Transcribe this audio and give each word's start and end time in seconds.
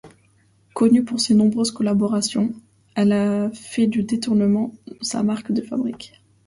Connue 0.73 1.05
pour 1.05 1.19
ses 1.19 1.35
nombreuses 1.35 1.69
collaborations, 1.69 2.53
elle 2.95 3.11
a 3.11 3.51
fait 3.51 3.85
du 3.85 4.01
détournement 4.01 4.73
sa 5.01 5.21
marque 5.21 5.51
de 5.51 5.61
fabrique. 5.61 6.13